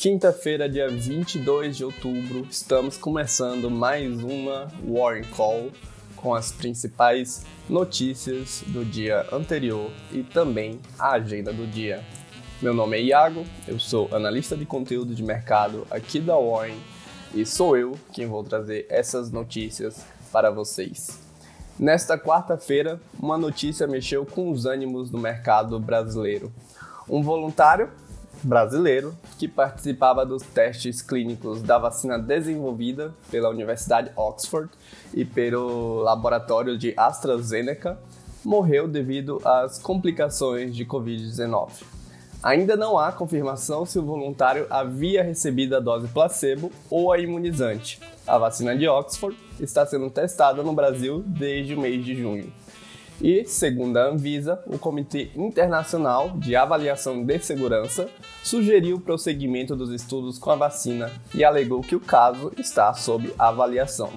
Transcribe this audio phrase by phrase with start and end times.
[0.00, 5.70] Quinta-feira, dia 22 de outubro, estamos começando mais uma Warren Call
[6.16, 12.02] com as principais notícias do dia anterior e também a agenda do dia.
[12.62, 16.80] Meu nome é Iago, eu sou analista de conteúdo de mercado aqui da Warren
[17.34, 21.20] e sou eu quem vou trazer essas notícias para vocês.
[21.78, 26.50] Nesta quarta-feira, uma notícia mexeu com os ânimos do mercado brasileiro.
[27.06, 27.90] Um voluntário
[28.42, 34.70] brasileiro que participava dos testes clínicos da vacina desenvolvida pela Universidade Oxford
[35.14, 37.98] e pelo laboratório de AstraZeneca,
[38.44, 41.82] morreu devido às complicações de Covid-19.
[42.42, 48.00] Ainda não há confirmação se o voluntário havia recebido a dose placebo ou a imunizante.
[48.26, 52.50] A vacina de Oxford está sendo testada no Brasil desde o mês de junho.
[53.20, 58.08] E, segundo a Anvisa, o Comitê Internacional de Avaliação de Segurança
[58.42, 63.30] sugeriu o prosseguimento dos estudos com a vacina e alegou que o caso está sob
[63.38, 64.10] avaliação.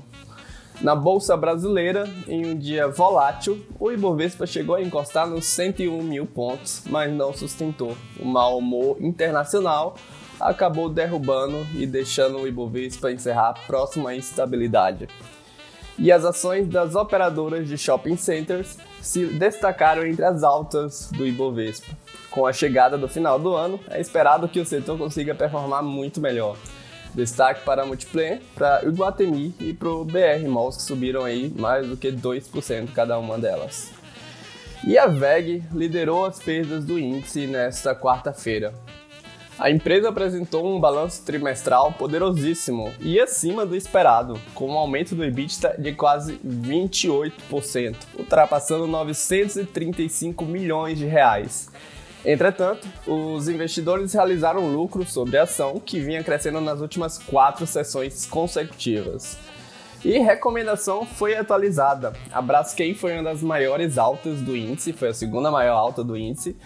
[0.81, 6.25] Na Bolsa Brasileira, em um dia volátil, o Ibovespa chegou a encostar nos 101 mil
[6.25, 7.95] pontos, mas não sustentou.
[8.19, 9.95] O mau humor internacional
[10.39, 15.07] acabou derrubando e deixando o Ibovespa encerrar próximo à estabilidade
[15.97, 21.95] e as ações das operadoras de shopping centers se destacaram entre as altas do Ibovespa.
[22.31, 26.19] Com a chegada do final do ano, é esperado que o setor consiga performar muito
[26.19, 26.57] melhor.
[27.13, 31.53] Destaque para a Multiplayer, para o Iguatemi e para o BR Malls, que subiram aí
[31.55, 33.91] mais do que 2% cada uma delas.
[34.85, 38.73] E a VEG liderou as perdas do índice nesta quarta-feira,
[39.63, 45.23] a empresa apresentou um balanço trimestral poderosíssimo e acima do esperado, com um aumento do
[45.23, 51.71] EBITDA de quase 28%, ultrapassando 935 milhões de reais.
[52.25, 58.25] Entretanto, os investidores realizaram lucro sobre a ação, que vinha crescendo nas últimas quatro sessões
[58.25, 59.37] consecutivas.
[60.03, 62.11] E recomendação foi atualizada.
[62.33, 66.17] A Braskem foi uma das maiores altas do índice, foi a segunda maior alta do
[66.17, 66.57] índice,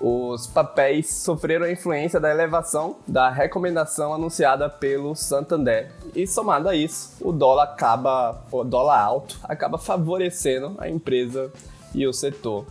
[0.00, 5.92] os papéis sofreram a influência da elevação da recomendação anunciada pelo Santander.
[6.14, 11.52] E somado a isso, o dólar acaba, o dólar alto acaba favorecendo a empresa
[11.94, 12.66] e o setor.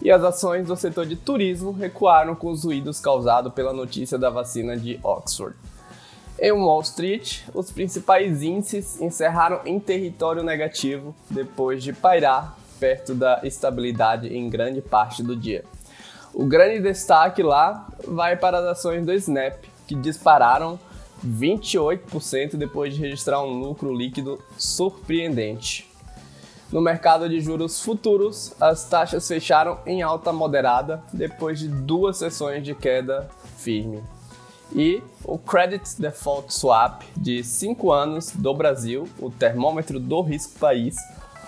[0.00, 4.30] E as ações do setor de turismo recuaram com os ruídos causados pela notícia da
[4.30, 5.56] vacina de Oxford.
[6.38, 13.40] Em Wall Street, os principais índices encerraram em território negativo depois de pairar perto da
[13.44, 15.64] estabilidade em grande parte do dia.
[16.34, 20.78] O grande destaque lá vai para as ações do Snap, que dispararam
[21.24, 25.90] 28% depois de registrar um lucro líquido surpreendente.
[26.72, 32.64] No mercado de juros futuros, as taxas fecharam em alta moderada depois de duas sessões
[32.64, 33.28] de queda
[33.58, 34.02] firme.
[34.74, 40.96] E o Credit Default Swap de 5 anos do Brasil, o termômetro do risco país,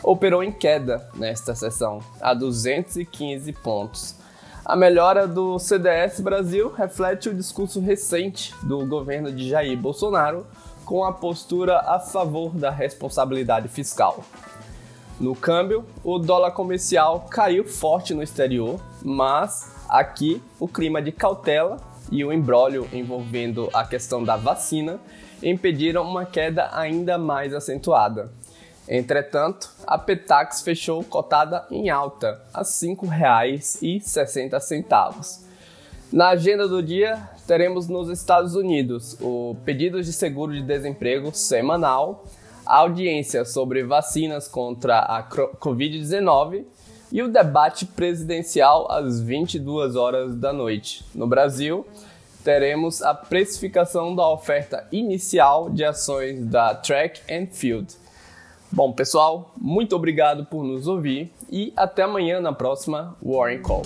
[0.03, 4.23] operou em queda nesta sessão, a 215 pontos
[4.65, 10.47] a melhora do CDS Brasil reflete o discurso recente do governo de Jair Bolsonaro
[10.87, 14.25] com a postura a favor da responsabilidade fiscal.
[15.21, 21.77] No câmbio, o dólar comercial caiu forte no exterior, mas aqui o clima de cautela
[22.11, 24.99] e o embrólio envolvendo a questão da vacina
[25.43, 28.33] impediram uma queda ainda mais acentuada.
[28.89, 35.45] Entretanto, a Petax fechou cotada em alta, a R$ 5,60.
[36.13, 42.25] Na agenda do dia, teremos nos Estados Unidos o pedido de seguro de desemprego semanal,
[42.65, 46.65] a audiência sobre vacinas contra a Covid-19
[47.11, 51.05] e o debate presidencial às 22 horas da noite.
[51.15, 51.87] No Brasil,
[52.45, 58.04] teremos a precificação da oferta inicial de ações da Track and Field.
[58.75, 63.83] Bom, pessoal, muito obrigado por nos ouvir e até amanhã na próxima Warren Call.